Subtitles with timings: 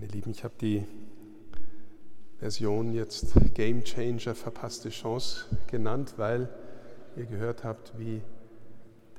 [0.00, 0.86] Meine Lieben, ich habe die
[2.38, 6.48] Version jetzt Game Changer, verpasste Chance genannt, weil
[7.16, 8.22] ihr gehört habt, wie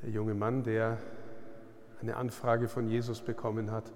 [0.02, 0.98] der junge Mann, der
[2.02, 3.92] eine Anfrage von Jesus bekommen hat,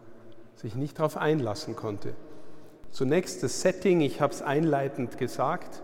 [0.55, 2.15] sich nicht darauf einlassen konnte.
[2.91, 5.83] Zunächst das Setting, ich habe es einleitend gesagt.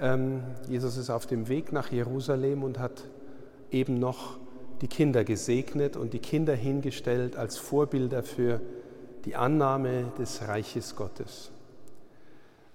[0.00, 3.04] Ähm, Jesus ist auf dem Weg nach Jerusalem und hat
[3.70, 4.38] eben noch
[4.80, 8.62] die Kinder gesegnet und die Kinder hingestellt als Vorbilder für
[9.24, 11.50] die Annahme des Reiches Gottes.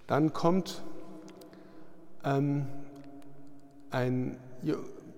[0.07, 0.81] Dann kommt
[2.23, 2.67] ähm,
[3.91, 4.37] ein,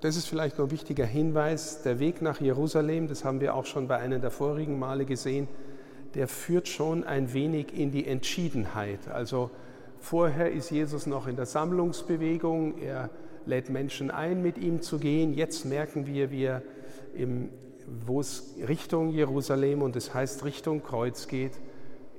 [0.01, 3.65] das ist vielleicht noch ein wichtiger Hinweis, der Weg nach Jerusalem, das haben wir auch
[3.65, 5.47] schon bei einem der vorigen Male gesehen,
[6.15, 9.07] der führt schon ein wenig in die Entschiedenheit.
[9.07, 9.51] Also
[9.99, 13.09] vorher ist Jesus noch in der Sammlungsbewegung, er
[13.45, 15.33] lädt Menschen ein, mit ihm zu gehen.
[15.33, 16.61] Jetzt merken wir, wie er
[17.15, 17.49] im
[18.05, 21.59] wo es Richtung Jerusalem und es heißt Richtung Kreuz geht,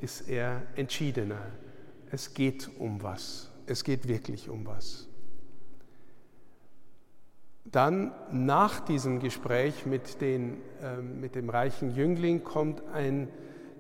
[0.00, 1.42] ist er entschiedener.
[2.10, 3.50] Es geht um was.
[3.66, 5.06] Es geht wirklich um was.
[7.64, 13.28] Dann nach diesem Gespräch mit, den, äh, mit dem reichen Jüngling kommt ein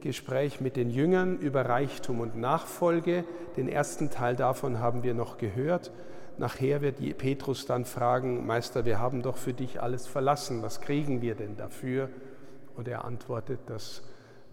[0.00, 3.24] Gespräch mit den Jüngern über Reichtum und Nachfolge.
[3.56, 5.92] Den ersten Teil davon haben wir noch gehört.
[6.38, 11.20] Nachher wird Petrus dann fragen, Meister, wir haben doch für dich alles verlassen, was kriegen
[11.22, 12.08] wir denn dafür?
[12.76, 14.02] Und er antwortet, dass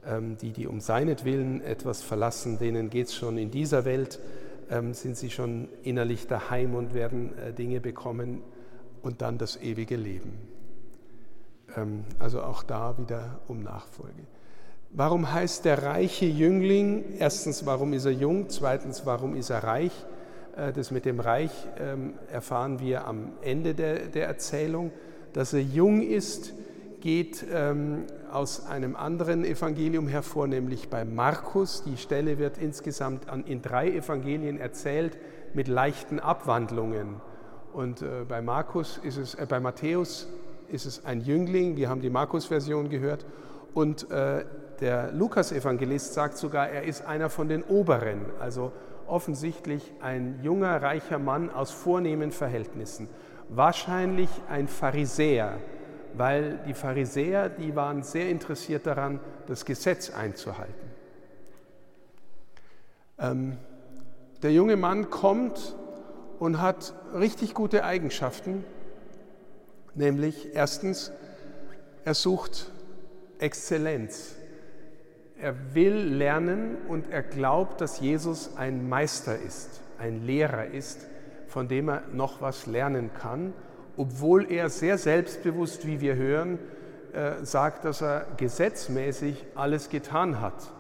[0.06, 4.20] ähm, die, die um seinetwillen etwas verlassen, denen geht es schon in dieser Welt,
[4.70, 8.42] ähm, sind sie schon innerlich daheim und werden äh, Dinge bekommen
[9.02, 10.38] und dann das ewige Leben.
[11.76, 14.24] Ähm, also auch da wieder um Nachfolge.
[14.92, 17.18] Warum heißt der reiche Jüngling?
[17.20, 18.50] Erstens, warum ist er jung?
[18.50, 19.92] Zweitens, warum ist er reich?
[20.58, 24.92] Äh, das mit dem Reich ähm, erfahren wir am Ende der, der Erzählung.
[25.34, 26.54] Dass er jung ist,
[27.00, 31.84] geht ähm, aus einem anderen Evangelium hervor, nämlich bei Markus.
[31.84, 35.18] Die Stelle wird insgesamt in drei Evangelien erzählt
[35.54, 37.22] mit leichten Abwandlungen.
[37.72, 40.28] Und äh, bei Markus ist es, äh, bei Matthäus
[40.70, 41.78] ist es ein Jüngling.
[41.78, 43.26] Wir haben die Markus-Version gehört.
[43.74, 48.72] Und der Lukas-Evangelist sagt sogar, er ist einer von den Oberen, also
[49.08, 53.10] offensichtlich ein junger, reicher Mann aus vornehmen Verhältnissen.
[53.50, 55.60] Wahrscheinlich ein Pharisäer,
[56.14, 60.92] weil die Pharisäer, die waren sehr interessiert daran, das Gesetz einzuhalten.
[63.20, 63.58] Ähm,
[64.44, 65.76] der junge Mann kommt
[66.40, 68.64] und hat richtig gute Eigenschaften,
[69.96, 71.12] nämlich erstens,
[72.06, 72.72] er sucht
[73.40, 74.36] Exzellenz.
[75.40, 81.06] Er will lernen und er glaubt, dass Jesus ein Meister ist, ein Lehrer ist,
[81.48, 83.54] von dem er noch was lernen kann,
[83.98, 86.58] obwohl er sehr selbstbewusst, wie wir hören,
[87.14, 90.72] äh, sagt, dass er gesetzmäßig alles getan hat.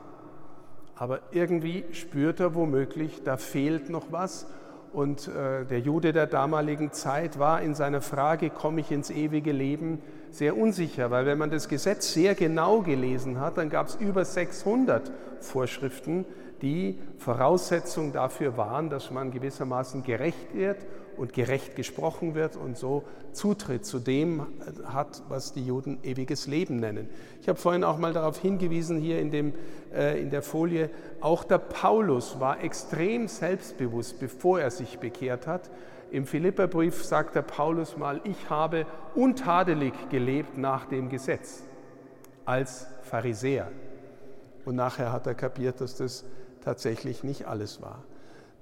[0.96, 4.48] Aber irgendwie spürt er womöglich, da fehlt noch was.
[4.94, 9.52] Und äh, der Jude der damaligen Zeit war in seiner Frage, komme ich ins ewige
[9.52, 13.96] Leben, sehr unsicher, weil wenn man das Gesetz sehr genau gelesen hat, dann gab es
[13.96, 16.26] über 600 Vorschriften,
[16.62, 20.78] die Voraussetzung dafür waren, dass man gewissermaßen gerecht wird
[21.18, 24.46] und gerecht gesprochen wird und so Zutritt zu dem
[24.86, 27.10] hat, was die Juden ewiges Leben nennen.
[27.42, 29.54] Ich habe vorhin auch mal darauf hingewiesen, hier in, dem,
[29.94, 30.90] äh, in der Folie,
[31.22, 35.70] auch der Paulus war extrem selbstbewusst, bevor er sich bekehrt hat.
[36.10, 41.64] Im Philipperbrief sagt der Paulus mal, ich habe untadelig gelebt nach dem Gesetz
[42.46, 43.70] als Pharisäer.
[44.64, 46.26] Und nachher hat er kapiert, dass das
[46.64, 48.04] tatsächlich nicht alles war.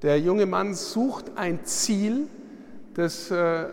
[0.01, 2.27] Der junge Mann sucht ein Ziel,
[2.93, 3.67] das äh,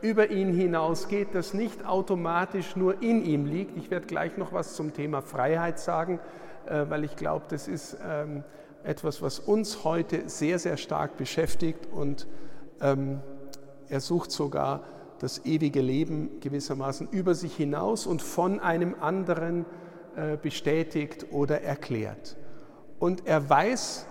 [0.00, 3.76] über ihn hinausgeht, das nicht automatisch nur in ihm liegt.
[3.76, 6.20] Ich werde gleich noch was zum Thema Freiheit sagen,
[6.66, 8.44] äh, weil ich glaube, das ist ähm,
[8.82, 12.26] etwas, was uns heute sehr, sehr stark beschäftigt und
[12.80, 13.20] ähm,
[13.88, 14.82] er sucht sogar
[15.18, 19.66] das ewige Leben gewissermaßen über sich hinaus und von einem anderen
[20.16, 22.37] äh, bestätigt oder erklärt.
[22.98, 24.06] Und er weiß,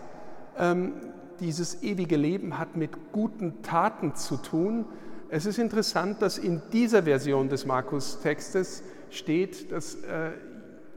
[0.58, 0.94] ähm,
[1.40, 4.86] dieses ewige Leben hat mit guten Taten zu tun.
[5.30, 10.32] Es ist interessant, dass in dieser Version des Markus-Textes steht, dass äh,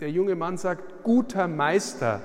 [0.01, 2.21] der junge Mann sagt, guter Meister.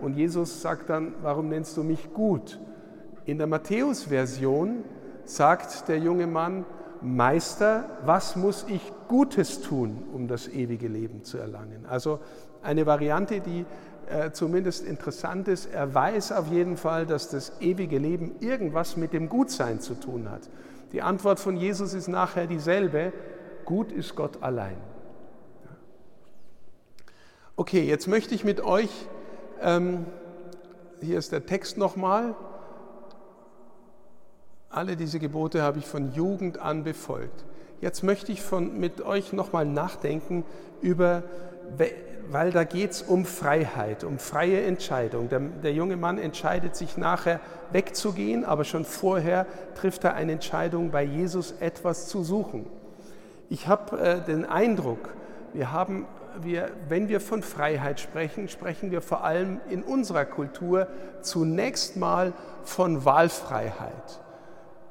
[0.00, 2.58] Und Jesus sagt dann, warum nennst du mich gut?
[3.26, 4.84] In der Matthäus-Version
[5.24, 6.64] sagt der junge Mann,
[7.02, 11.86] Meister, was muss ich Gutes tun, um das ewige Leben zu erlangen?
[11.88, 12.20] Also
[12.62, 13.64] eine Variante, die
[14.10, 15.72] äh, zumindest interessant ist.
[15.72, 20.30] Er weiß auf jeden Fall, dass das ewige Leben irgendwas mit dem Gutsein zu tun
[20.30, 20.42] hat.
[20.92, 23.12] Die Antwort von Jesus ist nachher dieselbe.
[23.64, 24.76] Gut ist Gott allein.
[27.56, 28.90] Okay, jetzt möchte ich mit euch
[29.60, 30.06] ähm,
[31.02, 32.34] hier ist der Text nochmal.
[34.68, 37.44] Alle diese Gebote habe ich von Jugend an befolgt.
[37.80, 40.44] Jetzt möchte ich von, mit euch nochmal nachdenken
[40.80, 41.22] über,
[42.28, 45.28] weil da geht es um Freiheit, um freie Entscheidung.
[45.28, 47.40] Der, der, junge Mann entscheidet sich nachher
[47.72, 52.66] wegzugehen, aber schon vorher trifft er eine Entscheidung, bei Jesus etwas zu suchen.
[53.48, 55.10] Ich habe äh, den Eindruck,
[55.52, 56.06] wir haben,
[56.40, 60.86] wir, wenn wir von Freiheit sprechen, sprechen wir vor allem in unserer Kultur
[61.20, 62.32] zunächst mal
[62.62, 64.20] von Wahlfreiheit.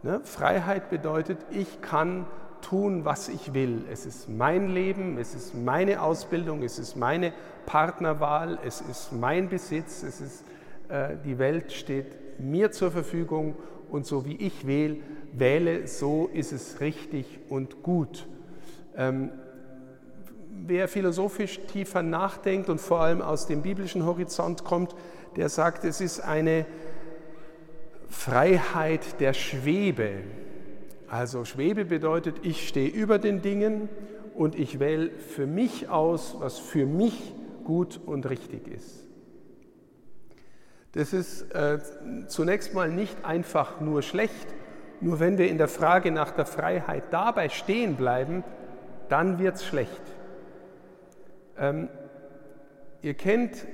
[0.04, 0.22] Ne?
[0.24, 2.26] Freiheit bedeutet, ich kann
[2.62, 3.84] tun, was ich will.
[3.92, 7.34] Es ist mein Leben, es ist meine Ausbildung, es ist meine
[7.66, 10.46] Partnerwahl, es ist mein Besitz, es ist,
[10.90, 13.56] äh, die Welt steht mir zur Verfügung
[13.90, 14.98] und so wie ich wähle,
[15.34, 18.28] wähle, so ist es richtig und gut.
[18.96, 19.32] Ähm,
[20.66, 24.96] wer philosophisch tiefer nachdenkt und vor allem aus dem biblischen Horizont kommt,
[25.36, 26.66] der sagt, es ist eine
[28.10, 30.24] Freiheit der Schwebe.
[31.10, 33.90] Also Schwebe bedeutet, ich stehe über den Dingen
[34.36, 37.34] und ich wähle für mich aus, was für mich
[37.64, 39.06] gut und richtig ist.
[40.92, 41.80] Das ist äh,
[42.28, 44.48] zunächst mal nicht einfach nur schlecht,
[45.02, 48.44] nur wenn wir in der Frage nach der Freiheit dabei stehen bleiben,
[49.08, 50.02] dann wird es schlecht.
[51.58, 51.90] Ähm,
[53.02, 53.66] ihr kennt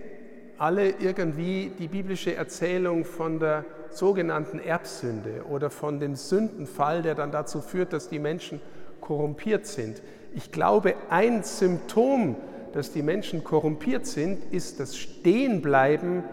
[0.57, 7.31] alle irgendwie die biblische Erzählung von der sogenannten Erbsünde oder von dem Sündenfall, der dann
[7.31, 8.61] dazu führt, dass die Menschen
[9.01, 10.01] korrumpiert sind.
[10.33, 12.35] Ich glaube, ein Symptom,
[12.73, 16.23] dass die Menschen korrumpiert sind, ist das Stehenbleiben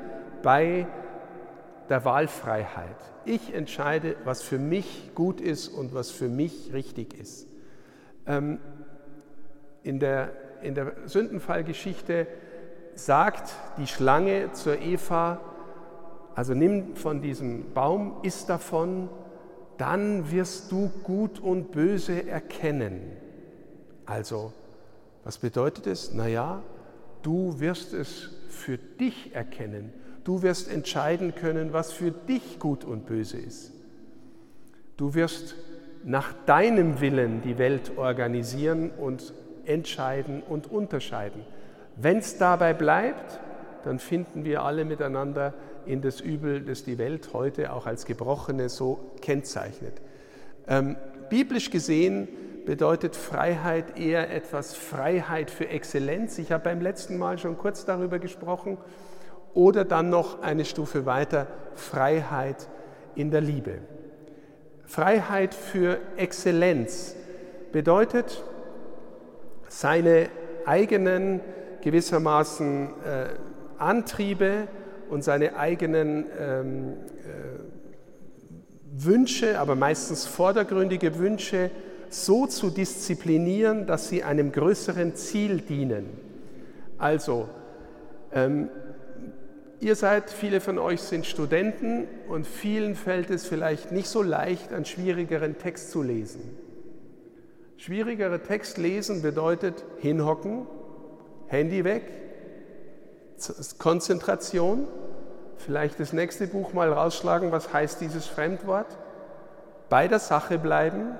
[0.42, 0.86] bei
[1.88, 2.96] der Wahlfreiheit.
[3.24, 7.46] Ich entscheide, was für mich gut ist und was für mich richtig ist.
[8.26, 8.58] Ähm,
[9.84, 10.32] in der,
[10.62, 12.26] in der Sündenfallgeschichte
[12.94, 15.40] sagt die Schlange zur Eva,
[16.34, 19.08] also nimm von diesem Baum, iss davon,
[19.78, 23.16] dann wirst du Gut und Böse erkennen.
[24.06, 24.52] Also,
[25.24, 26.12] was bedeutet es?
[26.12, 26.62] Naja,
[27.22, 29.92] du wirst es für dich erkennen.
[30.24, 33.72] Du wirst entscheiden können, was für dich gut und böse ist.
[34.96, 35.56] Du wirst
[36.04, 39.32] nach deinem Willen die Welt organisieren und
[39.64, 41.44] entscheiden und unterscheiden.
[41.96, 43.40] Wenn es dabei bleibt,
[43.84, 45.54] dann finden wir alle miteinander
[45.86, 50.00] in das Übel, das die Welt heute auch als Gebrochene so kennzeichnet.
[50.68, 50.96] Ähm,
[51.28, 52.28] biblisch gesehen
[52.64, 56.38] bedeutet Freiheit eher etwas Freiheit für Exzellenz.
[56.38, 58.78] Ich habe beim letzten Mal schon kurz darüber gesprochen.
[59.54, 62.68] Oder dann noch eine Stufe weiter, Freiheit
[63.14, 63.78] in der Liebe.
[64.84, 67.16] Freiheit für Exzellenz
[67.72, 68.42] bedeutet,
[69.68, 70.28] seine
[70.66, 71.40] eigenen
[71.82, 72.90] gewissermaßen äh,
[73.79, 74.69] Antriebe
[75.11, 81.70] und seine eigenen ähm, äh, Wünsche, aber meistens vordergründige Wünsche,
[82.08, 86.06] so zu disziplinieren, dass sie einem größeren Ziel dienen.
[86.99, 87.49] Also,
[88.32, 88.69] ähm,
[89.81, 94.73] ihr seid, viele von euch sind Studenten und vielen fällt es vielleicht nicht so leicht,
[94.73, 96.43] einen schwierigeren Text zu lesen.
[97.79, 100.67] Schwierigere Text lesen bedeutet hinhocken,
[101.52, 102.04] Handy weg,
[103.78, 104.88] Konzentration,
[105.58, 108.86] vielleicht das nächste Buch mal rausschlagen, was heißt dieses Fremdwort,
[109.91, 111.15] bei der Sache bleiben,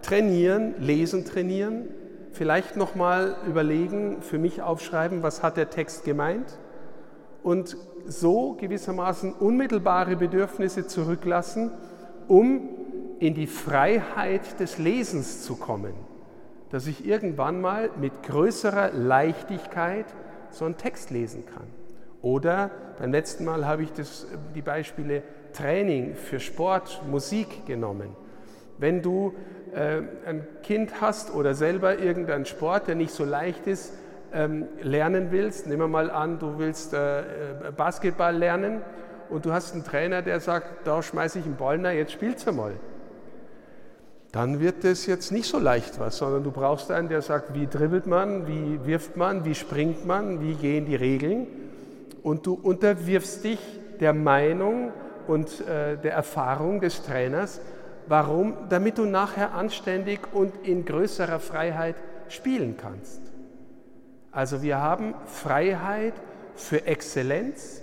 [0.00, 1.88] trainieren, lesen trainieren,
[2.30, 6.56] vielleicht nochmal überlegen, für mich aufschreiben, was hat der Text gemeint?
[7.42, 11.72] Und so gewissermaßen unmittelbare Bedürfnisse zurücklassen,
[12.28, 12.68] um
[13.18, 15.94] in die Freiheit des Lesens zu kommen,
[16.72, 20.06] dass ich irgendwann mal mit größerer Leichtigkeit
[20.50, 21.66] so einen Text lesen kann.
[22.22, 28.16] Oder beim letzten Mal habe ich das, die Beispiele Training für Sport, Musik genommen.
[28.78, 29.34] Wenn du
[29.74, 33.92] äh, ein Kind hast oder selber irgendeinen Sport, der nicht so leicht ist,
[34.32, 37.24] ähm, lernen willst, nehmen wir mal an, du willst äh, äh
[37.76, 38.80] Basketball lernen
[39.28, 42.46] und du hast einen Trainer, der sagt, da schmeiße ich einen Ball, na jetzt spielst
[42.46, 42.72] du mal
[44.32, 47.66] dann wird das jetzt nicht so leicht was, sondern du brauchst einen, der sagt, wie
[47.66, 51.46] dribbelt man, wie wirft man, wie springt man, wie gehen die Regeln.
[52.22, 53.58] Und du unterwirfst dich
[54.00, 54.90] der Meinung
[55.26, 57.60] und äh, der Erfahrung des Trainers.
[58.08, 58.54] Warum?
[58.70, 61.96] Damit du nachher anständig und in größerer Freiheit
[62.28, 63.20] spielen kannst.
[64.30, 66.14] Also wir haben Freiheit
[66.54, 67.82] für Exzellenz,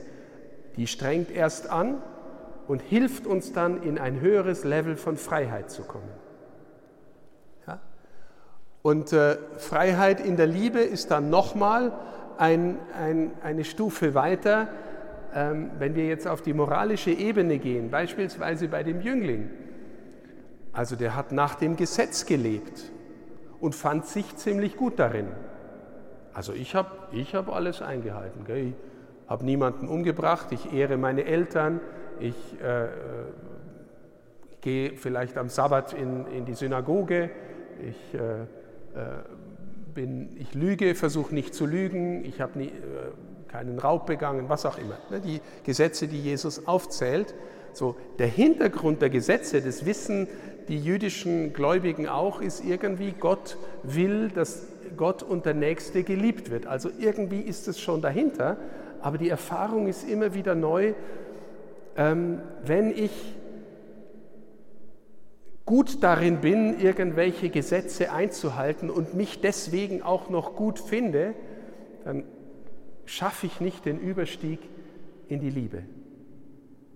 [0.78, 2.02] die strengt erst an
[2.68, 6.10] und hilft uns dann in ein höheres Level von Freiheit zu kommen.
[8.82, 11.92] Und äh, Freiheit in der Liebe ist dann nochmal
[12.38, 14.70] ein, ein, eine Stufe weiter.
[15.36, 19.50] ähm, wenn wir jetzt auf die moralische Ebene gehen, beispielsweise bei dem Jüngling,
[20.74, 22.92] also der hat nach dem Gesetz gelebt
[23.60, 25.28] und fand sich ziemlich gut darin.
[26.34, 28.46] Also ich habe ich hab alles eingehalten.
[28.46, 28.68] Gell?
[28.68, 28.74] Ich
[29.30, 31.82] habe niemanden umgebracht, ich ehre meine Eltern,
[32.20, 32.90] ich äh, äh
[34.62, 37.30] gehe vielleicht am Sabbat in, in die Synagoge,
[37.82, 38.46] ich, äh,
[39.94, 42.72] bin, ich lüge, versuche nicht zu lügen, ich habe nie, äh,
[43.50, 44.98] keinen Raub begangen, was auch immer.
[45.10, 45.20] Ne?
[45.20, 47.34] Die Gesetze, die Jesus aufzählt.
[47.74, 50.28] So, der Hintergrund der Gesetze, das wissen
[50.68, 56.68] die jüdischen Gläubigen auch, ist irgendwie, Gott will, dass Gott und der Nächste geliebt wird.
[56.68, 58.58] Also irgendwie ist es schon dahinter,
[59.02, 60.94] aber die Erfahrung ist immer wieder neu,
[61.96, 63.12] ähm, wenn ich
[65.70, 71.36] gut darin bin, irgendwelche Gesetze einzuhalten und mich deswegen auch noch gut finde,
[72.04, 72.24] dann
[73.06, 74.60] schaffe ich nicht den Überstieg
[75.28, 75.84] in die Liebe.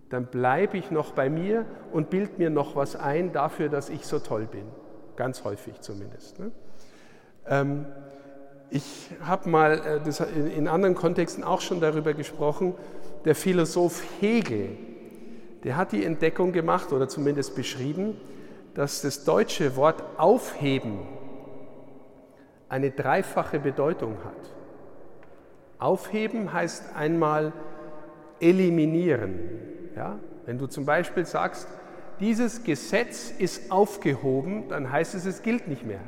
[0.09, 4.07] Dann bleibe ich noch bei mir und bild mir noch was ein dafür, dass ich
[4.07, 4.65] so toll bin.
[5.17, 6.39] Ganz häufig zumindest.
[6.39, 6.51] Ne?
[7.45, 7.85] Ähm,
[8.71, 12.73] ich habe mal äh, in anderen Kontexten auch schon darüber gesprochen.
[13.23, 14.69] Der Philosoph Hegel,
[15.63, 18.17] der hat die Entdeckung gemacht oder zumindest beschrieben,
[18.75, 20.99] dass das deutsche Wort aufheben
[22.69, 24.53] eine dreifache Bedeutung hat.
[25.77, 27.53] Aufheben heißt einmal
[28.39, 29.39] eliminieren.
[29.95, 30.17] Ja?
[30.45, 31.67] Wenn du zum Beispiel sagst,
[32.19, 35.99] dieses Gesetz ist aufgehoben, dann heißt es, es gilt nicht mehr.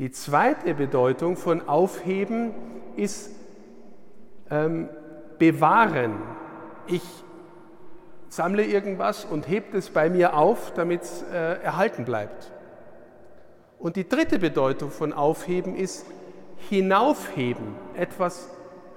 [0.00, 2.52] Die zweite Bedeutung von aufheben
[2.96, 3.30] ist
[4.50, 4.88] ähm,
[5.38, 6.14] bewahren.
[6.88, 7.02] Ich
[8.34, 12.50] sammle irgendwas und hebt es bei mir auf, damit es äh, erhalten bleibt.
[13.78, 16.06] Und die dritte Bedeutung von aufheben ist
[16.68, 18.50] hinaufheben, etwas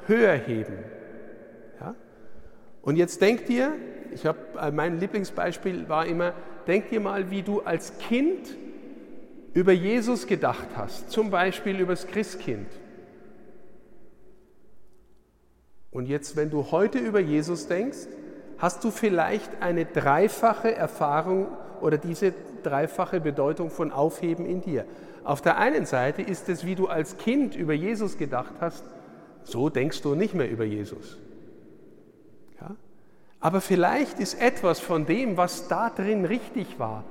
[0.08, 0.78] höher heben.
[1.80, 1.94] Ja?
[2.82, 3.74] Und jetzt denk dir,
[4.12, 6.34] ich habe äh, mein Lieblingsbeispiel war immer,
[6.66, 8.58] denk dir mal, wie du als Kind
[9.54, 12.68] über Jesus gedacht hast, zum Beispiel über das Christkind.
[15.92, 18.08] Und jetzt, wenn du heute über Jesus denkst,
[18.58, 21.48] hast du vielleicht eine dreifache Erfahrung
[21.82, 22.34] oder diese
[22.64, 24.86] dreifache Bedeutung von Aufheben in dir.
[25.24, 28.84] Auf der einen Seite ist es, wie du als Kind über Jesus gedacht hast,
[29.44, 31.18] so denkst du nicht mehr über Jesus.
[32.60, 32.76] Ja?
[33.40, 37.04] Aber vielleicht ist etwas von dem, was da drin richtig war,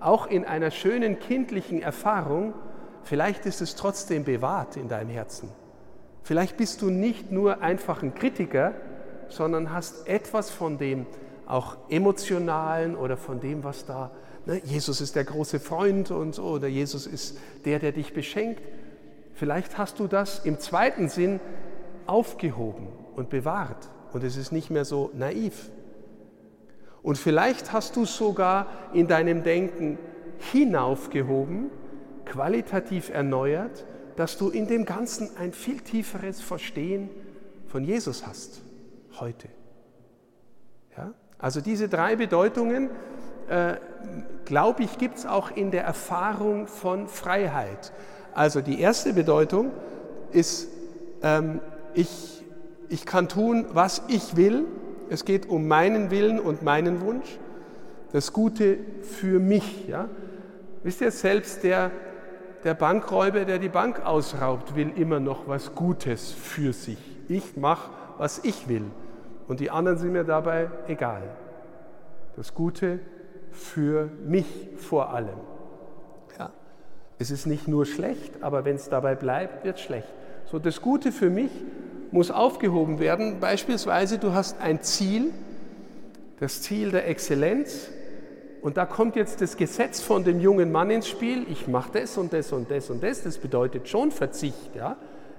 [0.00, 2.54] auch in einer schönen kindlichen Erfahrung,
[3.02, 5.50] vielleicht ist es trotzdem bewahrt in deinem Herzen.
[6.22, 8.72] Vielleicht bist du nicht nur einfach ein Kritiker,
[9.28, 11.06] sondern hast etwas von dem
[11.46, 14.10] auch emotionalen oder von dem, was da
[14.46, 14.60] Ne?
[14.64, 18.62] Jesus ist der große Freund und so, oder Jesus ist der, der dich beschenkt.
[19.34, 21.40] Vielleicht hast du das im zweiten Sinn
[22.06, 25.70] aufgehoben und bewahrt und es ist nicht mehr so naiv.
[27.02, 29.98] Und vielleicht hast du sogar in deinem Denken
[30.52, 31.70] hinaufgehoben,
[32.24, 33.84] qualitativ erneuert,
[34.16, 37.10] dass du in dem Ganzen ein viel tieferes Verstehen
[37.66, 38.63] von Jesus hast
[39.20, 39.48] heute.
[40.96, 41.12] Ja?
[41.38, 42.90] Also diese drei Bedeutungen
[43.48, 43.74] äh,
[44.44, 47.92] glaube ich, gibt es auch in der Erfahrung von Freiheit.
[48.34, 49.70] Also die erste Bedeutung
[50.32, 50.68] ist,
[51.22, 51.60] ähm,
[51.94, 52.42] ich,
[52.88, 54.66] ich kann tun, was ich will.
[55.10, 57.38] Es geht um meinen Willen und meinen Wunsch.
[58.12, 59.88] Das Gute für mich.
[59.88, 60.08] Ja?
[60.82, 61.90] Wisst ihr, selbst der,
[62.64, 66.98] der Bankräuber, der die Bank ausraubt, will immer noch was Gutes für sich.
[67.28, 68.84] Ich mache, was ich will.
[69.48, 71.22] Und die anderen sind mir dabei egal.
[72.36, 73.00] Das Gute
[73.52, 74.46] für mich
[74.78, 75.38] vor allem.
[76.38, 76.50] Ja.
[77.18, 80.08] Es ist nicht nur schlecht, aber wenn es dabei bleibt, wird es schlecht.
[80.50, 81.50] So, das Gute für mich
[82.10, 83.40] muss aufgehoben werden.
[83.40, 85.32] Beispielsweise, du hast ein Ziel,
[86.40, 87.90] das Ziel der Exzellenz,
[88.64, 91.44] und da kommt jetzt das Gesetz von dem jungen Mann ins Spiel.
[91.50, 93.22] Ich mache das und das und das und das.
[93.22, 94.74] Das bedeutet schon Verzicht.
[94.74, 94.96] Ja?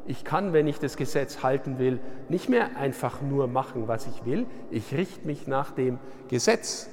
[0.08, 4.26] Ich kann, wenn ich das Gesetz halten will, nicht mehr einfach nur machen, was ich
[4.26, 4.46] will.
[4.70, 6.88] Ich richte mich nach dem Gesetz.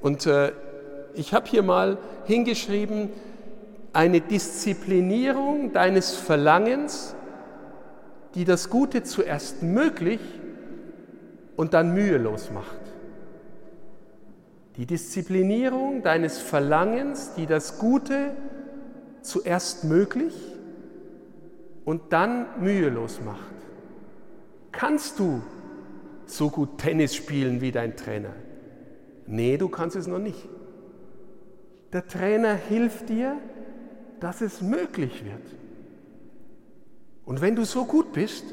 [0.00, 0.52] Und äh,
[1.14, 3.10] ich habe hier mal hingeschrieben,
[3.92, 7.14] eine Disziplinierung deines Verlangens,
[8.34, 10.20] die das Gute zuerst möglich
[11.56, 12.78] und dann mühelos macht.
[14.76, 18.32] Die Disziplinierung deines Verlangens, die das Gute
[19.22, 20.49] zuerst möglich
[21.90, 23.52] und dann mühelos macht.
[24.70, 25.42] Kannst du
[26.24, 28.32] so gut Tennis spielen wie dein Trainer?
[29.26, 30.48] Nee, du kannst es noch nicht.
[31.92, 33.38] Der Trainer hilft dir,
[34.20, 35.42] dass es möglich wird.
[37.24, 38.44] Und wenn du so gut bist,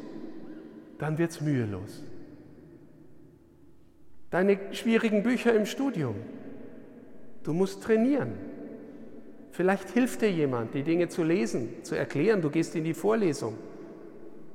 [0.98, 2.01] dann wird es mühelos.
[4.32, 6.15] Deine schwierigen Bücher im Studium.
[7.44, 8.34] Du musst trainieren.
[9.57, 12.43] Vielleicht hilft dir jemand, die Dinge zu lesen, zu erklären.
[12.43, 13.57] Du gehst in die Vorlesung.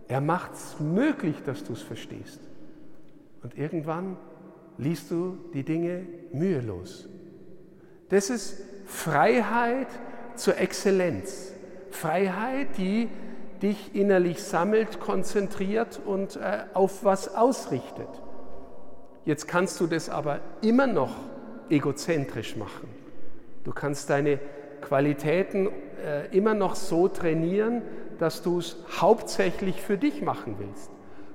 [0.06, 2.38] Er macht es möglich, dass du es verstehst.
[3.42, 4.16] Und irgendwann
[4.78, 7.09] liest du die Dinge mühelos.
[8.11, 9.88] Das ist Freiheit
[10.37, 11.52] zur Exzellenz.
[11.90, 13.09] Freiheit, die
[13.61, 18.23] dich innerlich sammelt, konzentriert und äh, auf was ausrichtet.
[19.25, 21.16] Jetzt kannst du das aber immer noch
[21.71, 22.88] egozentrisch machen.
[23.64, 24.38] Du kannst deine
[24.83, 25.69] Qualitäten
[26.05, 27.83] äh, immer noch so trainieren,
[28.19, 30.91] dass du es hauptsächlich für dich machen willst.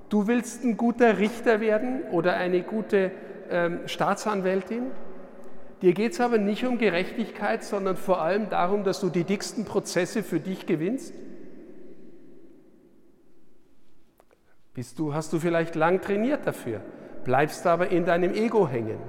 [0.10, 3.12] Du willst ein guter Richter werden oder eine gute
[3.50, 4.92] ähm, Staatsanwältin.
[5.82, 9.66] Dir geht es aber nicht um Gerechtigkeit, sondern vor allem darum, dass du die dicksten
[9.66, 11.13] Prozesse für dich gewinnst.
[14.74, 16.82] Bist du, hast du vielleicht lang trainiert dafür,
[17.24, 19.00] bleibst aber in deinem Ego hängen.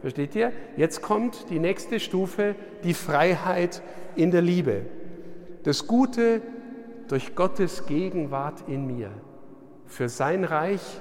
[0.00, 0.52] Versteht ihr?
[0.76, 3.82] Jetzt kommt die nächste Stufe, die Freiheit
[4.14, 4.82] in der Liebe.
[5.64, 6.40] Das Gute
[7.08, 9.10] durch Gottes Gegenwart in mir.
[9.86, 11.00] Für sein Reich.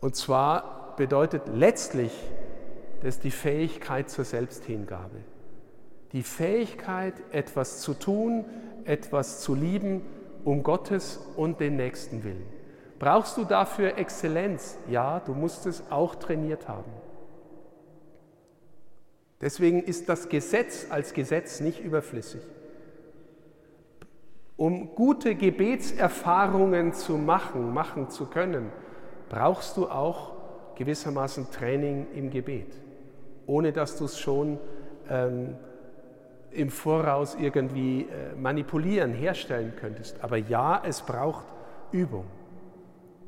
[0.00, 2.12] Und zwar bedeutet letztlich
[3.02, 5.16] das die Fähigkeit zur Selbsthingabe.
[6.12, 8.44] Die Fähigkeit, etwas zu tun,
[8.84, 10.02] etwas zu lieben,
[10.44, 12.59] um Gottes und den Nächsten willen.
[13.00, 14.76] Brauchst du dafür Exzellenz?
[14.86, 16.92] Ja, du musst es auch trainiert haben.
[19.40, 22.42] Deswegen ist das Gesetz als Gesetz nicht überflüssig.
[24.58, 28.70] Um gute Gebetserfahrungen zu machen, machen zu können,
[29.30, 30.32] brauchst du auch
[30.74, 32.76] gewissermaßen Training im Gebet,
[33.46, 34.58] ohne dass du es schon
[35.08, 35.56] ähm,
[36.50, 40.22] im Voraus irgendwie äh, manipulieren, herstellen könntest.
[40.22, 41.46] Aber ja, es braucht
[41.92, 42.26] Übung.